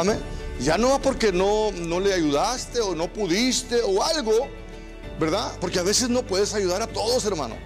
[0.00, 0.18] Amén.
[0.60, 4.48] Ya no va porque no, no le ayudaste o no pudiste o algo,
[5.18, 5.52] ¿verdad?
[5.60, 7.56] Porque a veces no puedes ayudar a todos, hermano.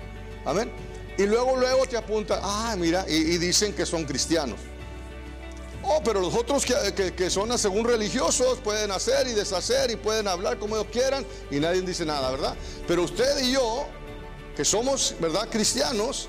[0.44, 0.68] Amén.
[1.16, 4.58] Y luego, luego te apuntan, ah, mira, y, dicen que son cristianos.
[5.84, 10.58] Oh, pero los otros que, son según religiosos pueden hacer y deshacer y pueden hablar
[10.58, 12.56] como ellos quieran y nadie dice nada, ¿verdad?
[12.88, 13.86] Pero usted y yo,
[14.56, 15.48] que somos, ¿verdad?
[15.48, 16.28] Cristianos,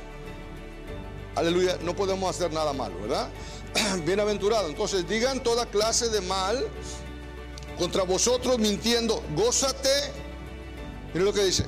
[1.35, 3.29] aleluya, no podemos hacer nada malo, ¿verdad?
[4.05, 4.67] Bienaventurado.
[4.67, 6.65] Entonces digan toda clase de mal
[7.77, 9.89] contra vosotros mintiendo, gózate.
[11.13, 11.65] Mire lo que dice.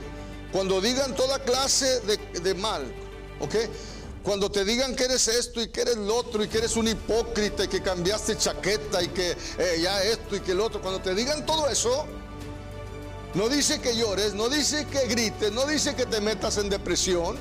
[0.51, 2.83] Cuando digan toda clase de, de mal,
[3.39, 3.55] ¿ok?
[4.27, 6.87] Cuando te digan que eres esto y que eres lo otro y que eres un
[6.87, 10.99] hipócrita y que cambiaste chaqueta y que eh, ya esto y que el otro, cuando
[10.99, 12.05] te digan todo eso,
[13.33, 17.37] no dice que llores, no dice que grites, no dice que te metas en depresión,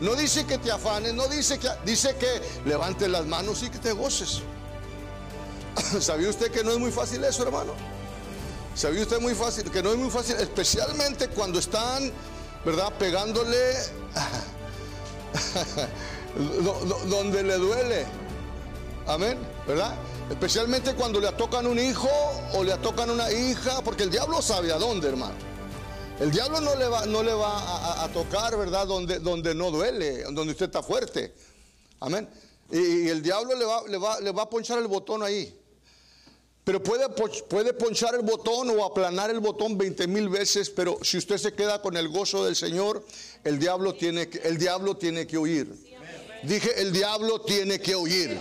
[0.00, 3.78] no dice que te afanes, no dice que dice que levantes las manos y que
[3.78, 4.42] te goces.
[6.00, 7.72] ¿Sabía usted que no es muy fácil eso, hermano?
[8.74, 12.12] ¿Sabía usted muy fácil que no es muy fácil, especialmente cuando están,
[12.64, 12.92] ¿verdad?
[12.98, 13.74] Pegándole
[17.06, 18.06] donde le duele.
[19.06, 19.94] Amén, ¿verdad?
[20.30, 22.08] Especialmente cuando le tocan un hijo
[22.54, 25.53] o le tocan una hija, porque el diablo sabe a dónde, hermano.
[26.20, 28.86] El diablo no le va, no le va a, tocar, ¿verdad?
[28.86, 31.34] Donde, donde no duele, donde usted está fuerte.
[31.98, 32.28] Amén.
[32.70, 35.58] Y, el diablo le va, le, va, le va a ponchar el botón ahí.
[36.62, 41.18] Pero puede, puede ponchar el botón o aplanar el botón 20 mil veces, pero si
[41.18, 43.04] usted se queda con el gozo del Señor,
[43.42, 45.74] el diablo tiene que, el diablo tiene que huir.
[46.44, 48.38] Dije, el diablo tiene que huir.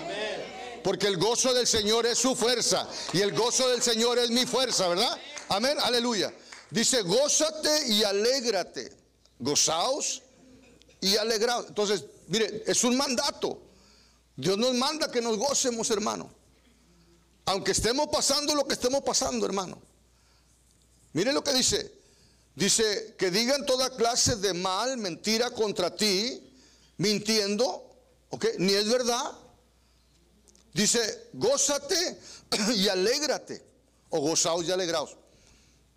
[0.83, 2.87] Porque el gozo del Señor es su fuerza.
[3.13, 5.17] Y el gozo del Señor es mi fuerza, ¿verdad?
[5.49, 6.31] Amén, aleluya.
[6.73, 8.91] Dice, gózate y alégrate.
[9.39, 10.23] Gozaos
[10.99, 11.67] y alegraos.
[11.67, 13.61] Entonces, mire, es un mandato.
[14.35, 16.29] Dios nos manda que nos gocemos, hermano.
[17.45, 19.79] Aunque estemos pasando lo que estemos pasando, hermano.
[21.13, 21.93] Mire lo que dice.
[22.55, 26.41] Dice que digan toda clase de mal, mentira contra ti,
[26.97, 27.93] mintiendo
[28.33, 28.45] ¿Ok?
[28.57, 29.31] Ni es verdad.
[30.73, 32.19] Dice, gózate
[32.75, 33.63] y alégrate.
[34.09, 35.15] O gozaos y alegraos.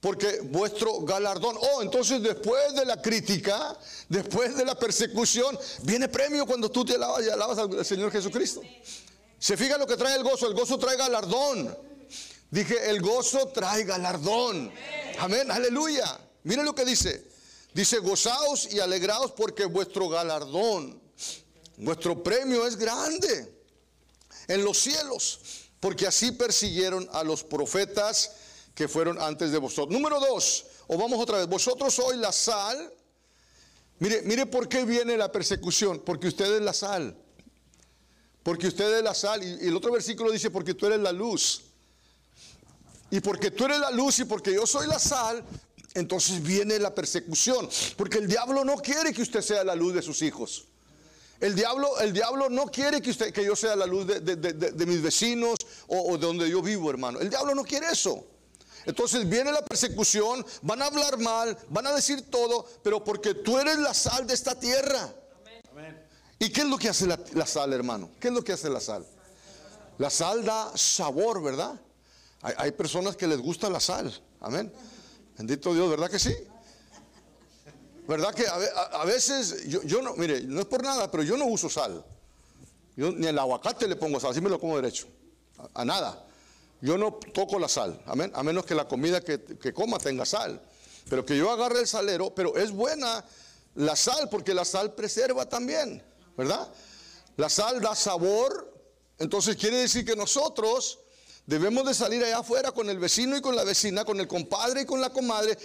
[0.01, 3.77] Porque vuestro galardón, oh, entonces después de la crítica,
[4.09, 8.61] después de la persecución, viene premio cuando tú te alabas y alabas al Señor Jesucristo.
[9.39, 11.77] Se fija lo que trae el gozo, el gozo trae galardón.
[12.51, 14.73] Dije, el gozo trae galardón.
[15.19, 16.19] Amén, aleluya.
[16.45, 17.25] Mire lo que dice.
[17.75, 21.07] Dice, gozaos y alegraos porque vuestro galardón
[21.79, 23.53] Vuestro premio es grande
[24.49, 25.41] en los cielos,
[25.79, 28.33] porque así persiguieron a los profetas
[28.77, 29.91] que fueron antes de vosotros.
[29.91, 32.93] Número dos, o vamos otra vez, vosotros sois la sal.
[33.99, 37.17] Mire, mire por qué viene la persecución, porque usted es la sal.
[38.43, 39.43] Porque usted es la sal.
[39.43, 41.63] Y, el otro versículo dice, porque tú eres la luz.
[43.11, 45.43] Y porque tú eres la luz y porque yo soy la sal,
[45.95, 47.71] entonces viene la persecución.
[47.97, 50.67] Porque el diablo no quiere que usted sea la luz de sus hijos.
[51.41, 55.01] El diablo, el diablo no quiere que, usted, que yo sea la luz de, mis
[55.01, 55.57] vecinos
[55.87, 57.21] o, de donde yo vivo, hermano.
[57.21, 58.36] El diablo no quiere eso.
[58.87, 63.59] Entonces viene la persecución, van a hablar mal, van a decir todo, pero porque tú
[63.59, 65.13] eres la sal de esta tierra.
[66.39, 68.11] ¿Y qué es lo que hace la, sal, hermano?
[68.21, 69.05] ¿Qué es lo que hace la sal?
[69.99, 71.81] La sal da sabor, ¿verdad?
[72.43, 74.13] Hay, hay personas que les gusta la sal.
[74.41, 74.73] Amén.
[75.37, 76.35] Bendito Dios, ¿verdad que sí?
[78.07, 81.69] ¿Verdad que a, veces yo, no, mire, no es por nada, pero yo no uso
[81.69, 82.05] sal.
[82.97, 85.09] Yo ni el aguacate le pongo sal, así me lo como derecho.
[85.75, 86.25] A, nada.
[86.81, 90.25] Yo no toco la sal, amén, a menos que la comida que, que coma tenga
[90.25, 90.61] sal.
[91.09, 93.25] Pero que yo agarre el salero, pero es buena
[93.75, 96.03] la sal porque la sal preserva también,
[96.37, 96.69] ¿verdad?
[97.37, 98.73] La sal da sabor,
[99.19, 100.99] entonces quiere decir que nosotros
[101.47, 104.83] debemos de salir allá afuera con el vecino y con la vecina, con el compadre
[104.83, 105.57] y con la comadre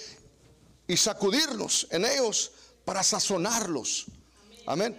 [0.88, 2.52] y sacudirnos en ellos
[2.86, 4.06] para sazonarlos.
[4.66, 4.98] Amén.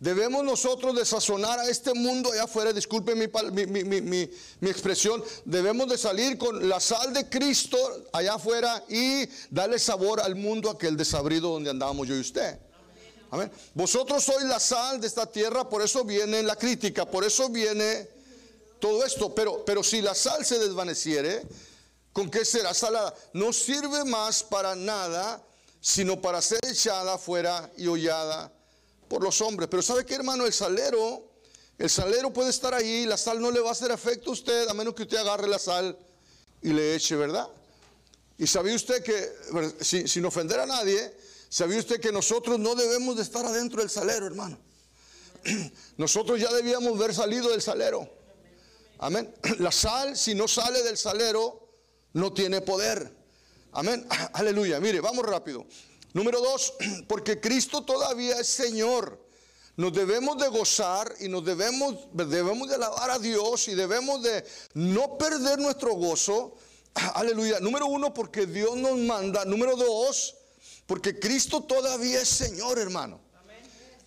[0.00, 3.26] Debemos nosotros de sazonar a este mundo allá afuera, disculpe mi,
[4.02, 7.78] mi, expresión, debemos de salir con la sal de Cristo
[8.12, 12.58] allá afuera y darle sabor al mundo aquel desabrido donde andábamos yo y usted.
[13.30, 13.50] Amén.
[13.74, 18.08] Vosotros sois la sal de esta tierra, por eso viene la crítica, por eso viene
[18.78, 19.34] todo esto.
[19.34, 21.42] Pero, pero si la sal se desvaneciere,
[22.14, 23.12] ¿Con qué será salada?
[23.32, 25.44] No sirve más para nada,
[25.80, 28.52] sino para ser echada fuera y hollada
[29.08, 29.68] por los hombres.
[29.70, 30.46] Pero ¿sabe qué, hermano?
[30.46, 31.30] El salero,
[31.78, 34.68] el salero puede estar ahí, la sal no le va a hacer efecto a usted,
[34.68, 35.98] a menos que usted agarre la sal
[36.62, 37.48] y le eche, ¿verdad?
[38.38, 41.14] Y sabía usted que, sin ofender a nadie,
[41.48, 44.58] sabía usted que nosotros no debemos de estar adentro del salero, hermano.
[45.96, 48.08] Nosotros ya debíamos haber salido del salero.
[48.98, 49.32] Amén.
[49.58, 51.68] La sal, si no sale del salero,
[52.14, 53.14] no tiene poder.
[53.72, 54.06] Amén.
[54.32, 54.80] Aleluya.
[54.80, 55.66] Mire, vamos rápido.
[56.14, 56.72] Número dos,
[57.08, 59.22] porque Cristo todavía es Señor.
[59.76, 64.44] Nos debemos de gozar y nos debemos, debemos de alabar a Dios y debemos de
[64.74, 66.56] no perder nuestro gozo.
[67.14, 67.58] Aleluya.
[67.58, 69.44] Número uno, porque Dios nos manda.
[69.44, 70.36] Número dos,
[70.86, 73.20] porque Cristo todavía es Señor, hermano.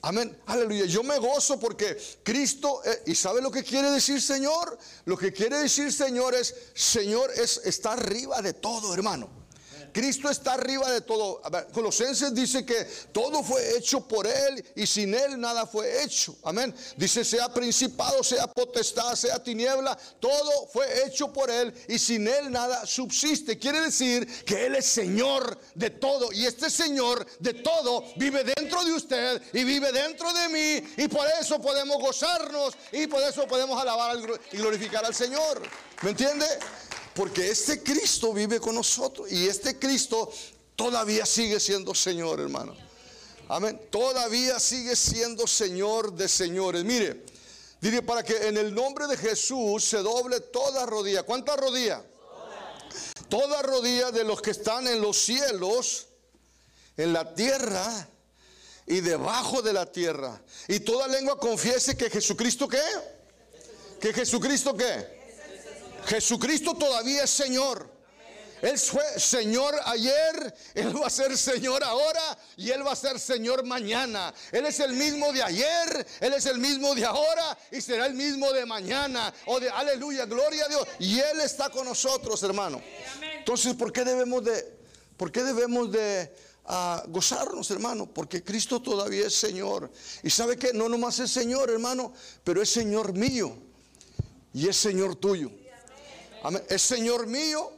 [0.02, 0.40] Amén.
[0.46, 0.86] Aleluya.
[0.86, 4.78] Yo me gozo porque Cristo, eh, ¿y sabe lo que quiere decir Señor?
[5.04, 9.47] Lo que quiere decir Señor es, Señor es, está arriba de todo, hermano.
[9.92, 11.42] Cristo está arriba de todo.
[11.74, 16.36] Colosenses dice que todo fue hecho por Él y sin Él nada fue hecho.
[16.44, 16.74] Amén.
[16.96, 22.52] Dice, sea principado, sea potestad, sea tiniebla, todo fue hecho por Él y sin Él
[22.52, 23.58] nada subsiste.
[23.58, 28.84] Quiere decir que Él es Señor de todo y este Señor de todo vive dentro
[28.84, 33.48] de usted y vive dentro de mí y por eso podemos gozarnos y por eso
[33.48, 34.18] podemos alabar
[34.52, 35.62] y glorificar al Señor.
[36.02, 36.46] ¿Me entiende?
[37.18, 40.32] Porque este Cristo vive con nosotros y este Cristo
[40.76, 42.78] todavía sigue siendo Señor, hermano.
[43.50, 43.82] Amén.
[43.90, 46.84] Todavía sigue siendo Señor de señores.
[46.84, 47.26] Mire,
[47.82, 51.24] dice para que en el nombre de Jesús se doble toda rodilla.
[51.24, 52.06] ¿Cuánta rodilla?
[53.30, 56.06] Toda rodilla de los que están en los cielos,
[56.98, 58.08] en la tierra
[58.86, 60.40] y debajo de la tierra.
[60.68, 62.84] Y toda lengua confiese que Jesucristo qué?
[64.00, 65.17] Que Jesucristo qué?
[66.08, 67.98] Jesucristo todavía es Señor.
[68.62, 73.20] Él fue Señor ayer, Él va a ser Señor ahora y Él va a ser
[73.20, 74.34] Señor mañana.
[74.52, 78.16] Él es el mismo de ayer, Él es el mismo de ahora y será el
[78.16, 79.32] mismo de mañana.
[79.46, 80.88] O de aleluya, gloria a Dios.
[81.00, 82.82] Y Él está con nosotros, hermano.
[83.38, 84.76] Entonces, ¿por qué debemos de,
[85.18, 86.34] por qué debemos de
[86.66, 88.08] ah, gozarnos, hermano?
[88.12, 89.92] Porque Cristo todavía es Señor.
[90.24, 92.12] Y sabe que no nomás es Señor, hermano,
[92.44, 93.56] pero es Señor mío
[94.52, 95.52] y es Señor tuyo.
[96.70, 97.78] Es Señor mío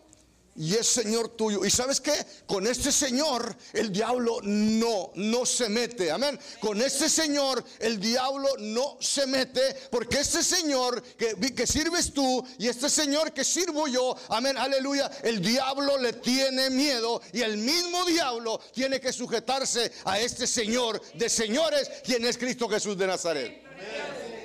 [0.59, 1.63] y es Señor tuyo.
[1.63, 2.11] Y sabes que
[2.45, 6.11] con este Señor el diablo no, no se mete.
[6.11, 6.37] Amén.
[6.59, 12.45] Con este Señor el diablo no se mete porque este Señor que, que sirves tú
[12.57, 17.57] y este Señor que sirvo yo, amén, aleluya, el diablo le tiene miedo y el
[17.57, 23.07] mismo diablo tiene que sujetarse a este Señor de señores, quien es Cristo Jesús de
[23.07, 23.63] Nazaret.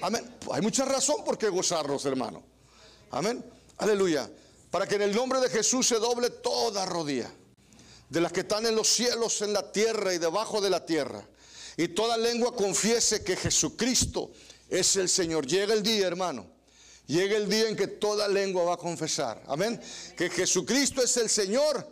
[0.00, 0.36] Amén.
[0.52, 2.40] Hay mucha razón por qué gozarnos, hermano.
[3.10, 3.44] Amén.
[3.78, 4.30] Aleluya.
[4.70, 7.30] Para que en el nombre de Jesús se doble toda rodilla.
[8.08, 11.26] De las que están en los cielos, en la tierra y debajo de la tierra.
[11.76, 14.30] Y toda lengua confiese que Jesucristo
[14.68, 15.46] es el Señor.
[15.46, 16.46] Llega el día, hermano.
[17.06, 19.42] Llega el día en que toda lengua va a confesar.
[19.46, 19.80] Amén.
[20.16, 21.86] Que Jesucristo es el Señor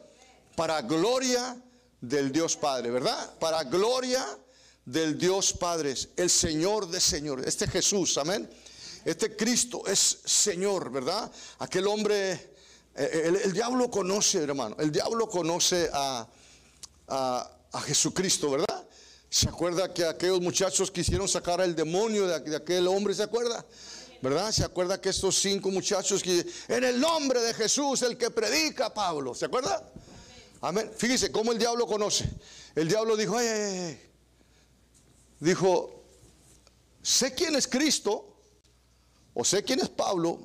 [0.57, 1.57] para gloria
[2.01, 3.39] del Dios Padre, ¿verdad?
[3.39, 4.27] Para gloria
[4.85, 7.47] del Dios Padre, el Señor de Señor.
[7.47, 8.49] Este Jesús, amén.
[9.05, 11.31] Este Cristo es Señor, ¿verdad?
[11.59, 12.41] Aquel hombre, eh,
[12.95, 16.27] eh, el, diablo conoce, hermano, el diablo conoce a,
[17.09, 18.87] a, Jesucristo, ¿verdad?
[19.29, 23.15] ¿Se acuerda que aquellos muchachos quisieron sacar al demonio de, aquel hombre?
[23.15, 23.65] ¿Se acuerda?
[24.21, 24.53] ¿Verdad?
[24.53, 28.95] ¿Se acuerda que estos cinco muchachos que en el nombre de Jesús, el que predica
[28.95, 29.91] Pablo, ¿se acuerda?
[30.61, 30.93] Amén.
[30.97, 32.31] Fíjese cómo el diablo conoce.
[32.77, 33.37] El diablo dijo,
[35.41, 36.05] dijo,
[37.03, 38.32] sé quién es Cristo,
[39.35, 40.39] o sé quién es Pablo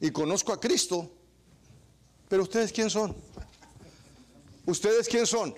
[0.00, 1.10] y conozco a Cristo,
[2.28, 3.14] pero ustedes quién son?
[4.66, 5.54] ¿Ustedes quién son?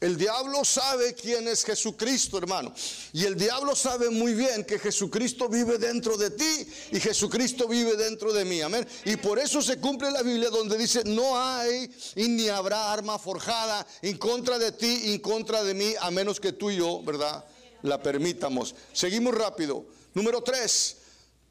[0.00, 2.74] El diablo sabe quién es Jesucristo, hermano.
[3.14, 7.96] Y el diablo sabe muy bien que Jesucristo vive dentro de ti y Jesucristo vive
[7.96, 8.60] dentro de mí.
[8.60, 8.86] Amén.
[9.06, 13.18] Y por eso se cumple la Biblia donde dice, no hay y ni habrá arma
[13.18, 17.02] forjada en contra de ti en contra de mí, a menos que tú y yo,
[17.02, 17.42] ¿verdad?
[17.80, 18.74] La permitamos.
[18.92, 19.86] Seguimos rápido.
[20.12, 20.98] Número tres.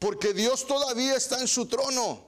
[0.04, 2.22] Porque Dios todavía está en su trono.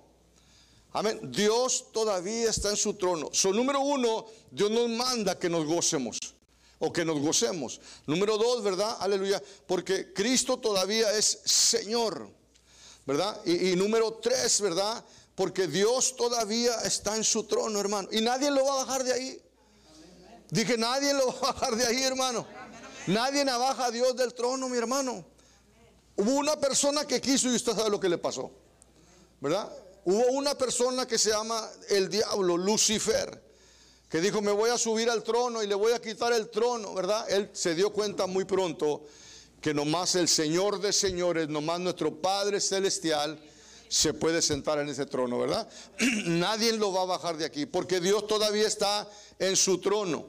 [0.95, 1.21] Amén.
[1.31, 3.29] Dios todavía está en su trono.
[3.35, 6.19] So, número uno, Dios nos manda que nos gocemos
[6.79, 7.79] o que nos gocemos.
[8.07, 8.97] Número dos, ¿verdad?
[8.99, 9.43] Aleluya.
[9.67, 12.31] Porque Cristo todavía es Señor,
[13.05, 13.39] ¿verdad?
[13.45, 15.05] Y, y, número tres, ¿verdad?
[15.35, 18.09] Porque Dios todavía está en su trono, hermano.
[18.11, 19.43] Y nadie lo va a bajar de ahí.
[20.49, 22.47] Dije, nadie lo va a bajar de ahí, hermano.
[23.07, 25.36] Nadie baja a Dios del trono, mi hermano.
[26.17, 28.51] Hubo una persona que quiso y usted sabe lo que le pasó,
[29.41, 29.71] ¿verdad?
[30.05, 33.43] Hubo una persona que se llama el diablo, Lucifer,
[34.09, 36.95] que dijo, me voy a subir al trono y le voy a quitar el trono,
[36.95, 37.29] ¿verdad?
[37.29, 39.05] Él se dio cuenta muy pronto
[39.61, 43.39] que nomás el Señor de señores, nomás nuestro Padre Celestial,
[43.89, 45.69] se puede sentar en ese trono, ¿verdad?
[46.27, 49.09] Nadie lo va a bajar de aquí, porque Dios todavía está
[49.39, 50.27] en su trono.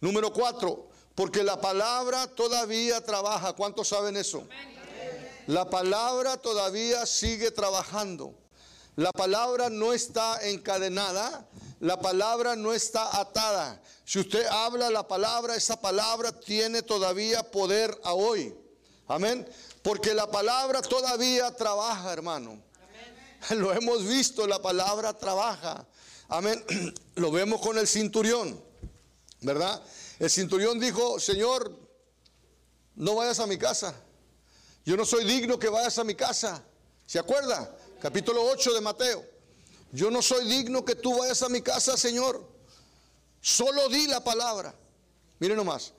[0.00, 3.52] Número cuatro, porque la palabra todavía trabaja.
[3.52, 4.46] ¿Cuántos saben eso?
[5.50, 8.36] La palabra todavía sigue trabajando.
[8.94, 11.44] La palabra no está encadenada,
[11.80, 13.82] la palabra no está atada.
[14.04, 18.54] Si usted habla la palabra, esa palabra tiene todavía poder a hoy.
[19.08, 19.44] Amén.
[19.82, 22.62] Porque la palabra todavía trabaja, hermano.
[23.50, 25.84] Lo hemos visto, la palabra trabaja.
[26.28, 26.64] Amén.
[27.16, 28.62] Lo vemos con el cinturión,
[29.40, 29.82] ¿verdad?
[30.20, 31.76] El cinturión dijo, Señor,
[32.94, 33.96] no vayas a mi casa.
[34.84, 36.64] Yo no soy digno que vayas a mi casa.
[37.06, 37.76] ¿Se acuerda?
[38.00, 39.24] Capítulo 8 de Mateo.
[39.92, 42.48] Yo no soy digno que tú vayas a mi casa, Señor.
[43.40, 44.74] Solo di la palabra.
[45.38, 45.92] Miren nomás.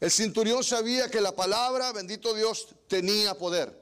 [0.00, 3.80] El cinturión sabía que la palabra, bendito Dios, tenía poder.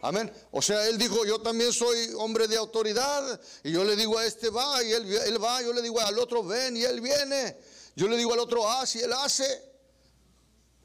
[0.00, 0.32] Amén.
[0.52, 3.40] O sea, él dijo, yo también soy hombre de autoridad.
[3.64, 5.60] Y yo le digo a este va y él, él va.
[5.62, 7.56] Yo le digo al otro ven y él viene.
[7.96, 9.67] Yo le digo al otro haz y él hace.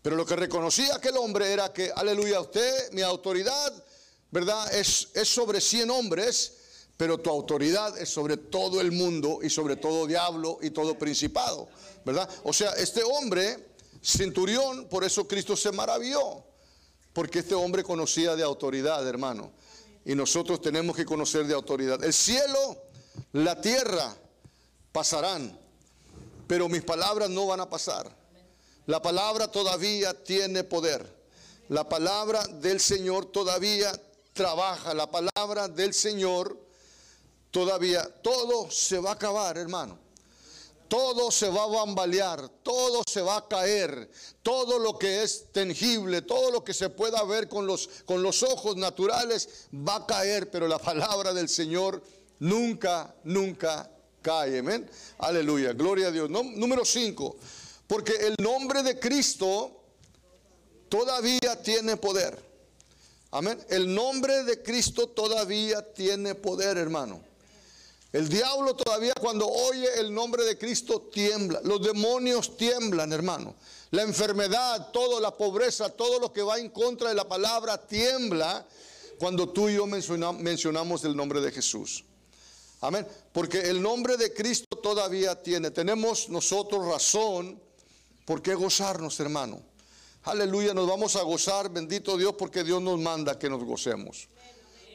[0.04, 3.74] Pero lo que reconocía aquel hombre era que, aleluya, usted, mi autoridad,
[4.32, 4.76] ¿verdad?
[4.76, 6.54] Es, es sobre 100 hombres,
[6.98, 11.70] pero tu autoridad es sobre todo el mundo y sobre todo diablo y todo principado,
[12.04, 12.30] ¿verdad?
[12.44, 16.44] O sea, este hombre, centurión, por eso Cristo se maravilló,
[17.14, 19.52] porque este hombre conocía de autoridad, hermano.
[20.04, 22.04] Y nosotros tenemos que conocer de autoridad.
[22.04, 22.78] El cielo,
[23.32, 24.14] la tierra
[24.92, 25.58] pasarán,
[26.46, 28.23] pero mis palabras no van a pasar.
[28.86, 31.08] La palabra todavía tiene poder.
[31.70, 33.92] La palabra del Señor todavía
[34.34, 34.94] trabaja.
[34.94, 36.58] La palabra del Señor
[37.50, 39.98] todavía, todo se va a acabar, hermano.
[40.90, 44.12] Todo se va a bambalear, todo se va a caer,
[44.44, 48.44] todo lo que es tangible, todo lo que se pueda ver con los, con los
[48.44, 52.04] ojos naturales va a caer, pero la palabra del Señor
[52.38, 53.90] nunca, nunca
[54.22, 54.60] cae.
[54.60, 54.88] Amén.
[55.20, 55.74] Aleluya.
[55.74, 56.30] Gloria a Dios.
[56.30, 57.38] número 5.
[57.94, 59.70] Porque el nombre de Cristo
[60.90, 62.44] todavía tiene poder.
[63.30, 63.64] Amén.
[63.70, 67.22] El nombre de Cristo todavía tiene poder, hermano.
[68.12, 71.62] El diablo todavía cuando oye el nombre de Cristo tiembla.
[71.66, 73.54] Los demonios tiemblan, hermano.
[73.92, 78.66] La enfermedad, todo, la pobreza, todo lo que va en contra de la palabra tiembla
[79.20, 82.04] cuando tú y yo mencionamos el nombre de Jesús.
[82.82, 83.08] Amén.
[83.32, 85.70] Porque el nombre de Cristo todavía tiene.
[85.70, 87.62] Tenemos nosotros razón
[88.26, 89.62] ¿Por qué gozarnos, hermano?
[90.24, 94.30] Aleluya, nos vamos a gozar, bendito Dios, porque Dios nos manda que nos gocemos.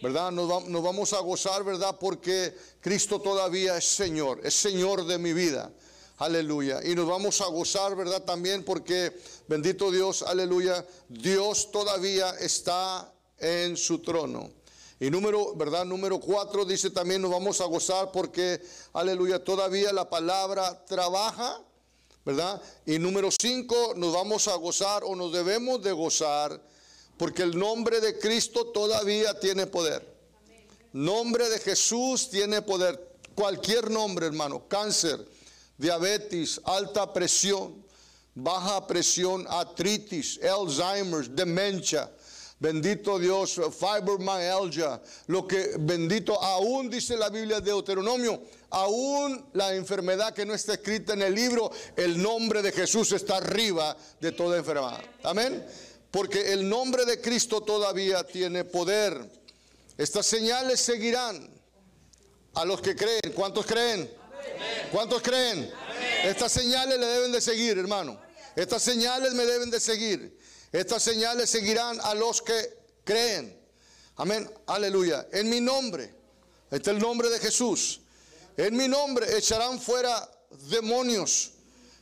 [0.02, 0.30] ¿Verdad?
[0.30, 0.48] Nos,
[0.82, 1.98] vamos a gozar, ¿verdad?
[2.00, 5.70] Porque Cristo todavía es Señor, es Señor de mi vida.
[6.16, 6.80] Aleluya.
[6.82, 8.24] Y nos vamos a gozar, ¿verdad?
[8.24, 14.50] También porque, bendito Dios, aleluya, Dios todavía está en su trono.
[14.98, 15.84] Y número, ¿verdad?
[15.84, 18.62] Número cuatro dice también nos vamos a gozar porque,
[18.94, 21.60] aleluya, todavía la palabra trabaja
[22.84, 26.60] Y número cinco, nos vamos a gozar o nos debemos de gozar
[27.16, 30.06] porque el nombre de Cristo todavía tiene poder.
[30.92, 33.16] Nombre de Jesús tiene poder.
[33.34, 34.68] Cualquier nombre, hermano.
[34.68, 35.26] Cáncer,
[35.78, 37.82] diabetes, alta presión,
[38.34, 42.10] baja presión, artritis, Alzheimer's, demencia
[42.60, 50.34] Bendito Dios, fibromyalgia, lo que bendito aún dice la Biblia de Deuteronomio, aún la enfermedad
[50.34, 54.58] que no está escrita en el libro, el nombre de Jesús está arriba de toda
[54.58, 55.00] enfermedad.
[55.22, 55.64] Amén.
[56.10, 59.30] Porque el nombre de Cristo todavía tiene poder.
[59.96, 61.50] Estas señales seguirán
[62.54, 63.32] a los que creen.
[63.34, 64.10] ¿Cuántos creen?
[64.90, 65.70] ¿Cuántos creen?
[66.24, 68.18] Estas señales le deben de seguir, hermano.
[68.56, 70.38] Estas señales me deben de seguir.
[70.72, 73.58] Estas señales seguirán a los que creen.
[74.16, 74.50] Amén.
[74.66, 75.28] Aleluya.
[75.32, 76.14] En mi nombre.
[76.70, 78.00] Este es el nombre de Jesús.
[78.58, 80.30] En mi nombre echarán fuera
[80.68, 81.52] demonios.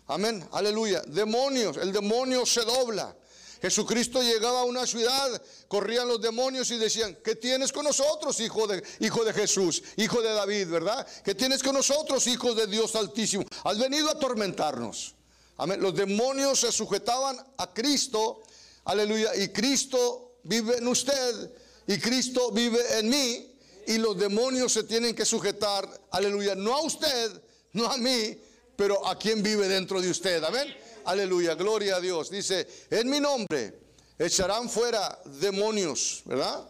[0.08, 0.44] Amén.
[0.50, 1.02] Aleluya.
[1.06, 1.76] Demonios.
[1.76, 3.16] El demonio se dobla.
[3.62, 8.66] Jesucristo llegaba a una ciudad, corrían los demonios y decían, ¿qué tienes con nosotros, hijo
[8.66, 11.06] de, hijo de Jesús, hijo de David, verdad?
[11.24, 13.44] ¿Qué tienes con nosotros, hijos de Dios Altísimo?
[13.64, 15.14] Has venido a atormentarnos.
[15.58, 15.80] Amén.
[15.80, 18.42] Los demonios se sujetaban a Cristo
[18.86, 19.34] Aleluya.
[19.36, 21.50] Y Cristo vive en usted
[21.88, 23.52] y Cristo vive en mí.
[23.86, 28.36] Y los demonios se tienen que sujetar, aleluya, no a usted, no a mí,
[28.76, 30.42] pero a quien vive dentro de usted.
[30.42, 30.74] Amén.
[31.04, 32.30] Aleluya, gloria a Dios.
[32.30, 33.78] Dice, en mi nombre
[34.18, 36.68] echarán fuera demonios, ¿verdad?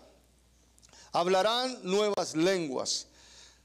[1.12, 3.06] Hablarán nuevas lenguas.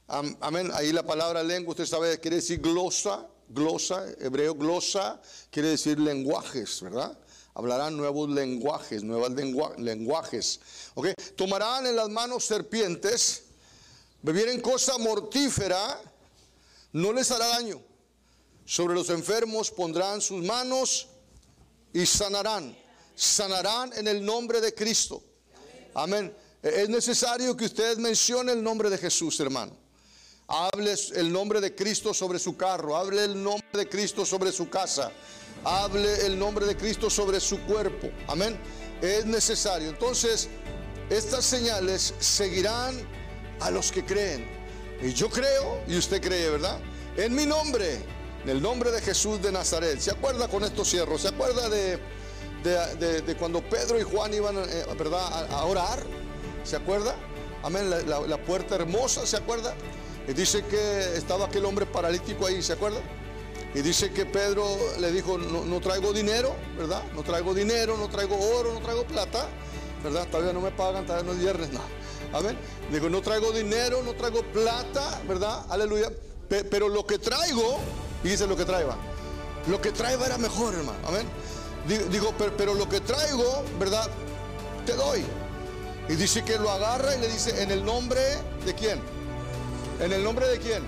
[0.06, 0.70] Amén.
[0.74, 6.80] Ahí la palabra lengua, usted sabe, quiere decir glosa, glosa, hebreo glosa, quiere decir lenguajes,
[6.80, 7.18] ¿verdad?
[7.54, 9.30] Hablarán nuevos lenguajes, nuevos
[9.78, 10.60] lenguajes.
[10.94, 11.14] ¿okay?
[11.36, 13.44] Tomarán en las manos serpientes,
[14.22, 16.00] bebieren cosa mortífera,
[16.92, 17.80] no les hará daño.
[18.64, 21.08] Sobre los enfermos pondrán sus manos
[21.92, 22.76] y sanarán.
[23.14, 25.22] Sanarán en el nombre de Cristo.
[25.94, 26.34] Amén.
[26.62, 29.76] Es necesario que usted mencione el nombre de Jesús, hermano.
[30.46, 34.68] Hable el nombre de Cristo sobre su carro, hable el nombre de Cristo sobre su
[34.68, 35.10] casa,
[35.64, 38.10] hable el nombre de Cristo sobre su cuerpo.
[38.28, 38.58] Amén.
[39.00, 39.88] Es necesario.
[39.88, 40.48] Entonces,
[41.10, 42.96] estas señales seguirán
[43.60, 44.46] a los que creen.
[45.02, 46.78] Y yo creo, y usted cree, ¿verdad?
[47.16, 47.96] En mi nombre,
[48.44, 49.98] en el nombre de Jesús de Nazaret.
[49.98, 51.22] ¿Se acuerda con estos cierros?
[51.22, 51.98] ¿Se acuerda de,
[52.62, 55.50] de, cuando Pedro y Juan iban, eh, ¿verdad?
[55.50, 56.02] A, orar?
[56.64, 57.14] ¿Se acuerda?
[57.62, 57.90] Amén.
[57.90, 59.74] La, puerta hermosa, ¿se acuerda?
[60.28, 63.00] Y dice que estaba aquel hombre paralítico ahí, ¿se acuerda?
[63.74, 64.66] Y dice que Pedro
[65.00, 67.02] le dijo, no, traigo dinero, ¿verdad?
[67.14, 69.46] No traigo dinero, no traigo oro, no traigo plata,
[70.04, 70.28] ¿verdad?
[70.28, 71.80] Todavía no me pagan, todavía no es viernes, no.
[72.34, 72.56] Amén.
[72.90, 75.64] Digo, no traigo dinero, no traigo plata, ¿verdad?
[75.70, 76.10] Aleluya.
[76.48, 77.78] Pero lo que traigo,
[78.22, 78.96] y dice lo que traiga.
[79.66, 80.98] Lo que traigo era mejor, hermano.
[81.06, 81.26] Amén.
[82.10, 84.06] Digo, pero lo que traigo, ¿verdad?
[84.84, 85.24] Te doy.
[86.08, 88.20] Y dice que lo agarra y le dice, ¿en el nombre
[88.66, 89.00] de quién?
[90.00, 90.82] ¿En el nombre de quién?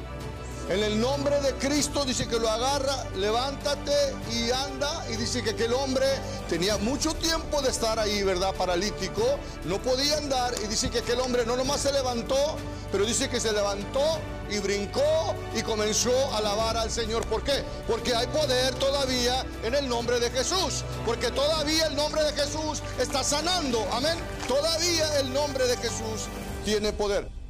[0.70, 3.92] En el nombre de Cristo dice que lo agarra, levántate
[4.32, 5.04] y anda.
[5.10, 6.06] Y dice que aquel hombre
[6.48, 8.54] tenía mucho tiempo de estar ahí, ¿verdad?
[8.54, 9.22] Paralítico,
[9.64, 10.54] no podía andar.
[10.64, 12.56] Y dice que aquel hombre no nomás se levantó,
[12.90, 14.18] pero dice que se levantó
[14.48, 17.26] y brincó y comenzó a alabar al Señor.
[17.26, 17.62] ¿Por qué?
[17.86, 20.82] Porque hay poder todavía en el nombre de Jesús.
[21.04, 23.86] Porque todavía el nombre de Jesús está sanando.
[23.92, 24.16] Amén.
[24.48, 26.26] Todavía el nombre de Jesús
[26.64, 27.43] tiene poder.